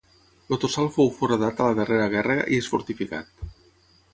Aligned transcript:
El 0.55 0.59
tossal 0.61 0.87
fou 0.95 1.11
foradat 1.19 1.61
a 1.65 1.67
la 1.67 1.77
darrera 1.81 2.09
guerra 2.15 2.39
i 2.55 2.59
és 2.63 2.71
fortificat. 2.73 3.47